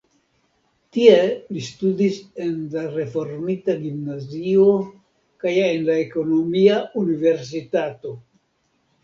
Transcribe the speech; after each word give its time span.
Tie 0.95 1.17
li 1.57 1.61
studis 1.65 2.17
en 2.45 2.55
la 2.75 2.85
reformita 2.95 3.75
gimnazio 3.83 4.65
kaj 5.45 5.55
en 5.67 5.85
la 5.91 5.99
ekonomia 6.07 6.81
universitato. 7.05 8.17